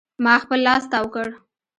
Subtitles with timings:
[0.23, 1.27] ما خپل لاس تاو کړ.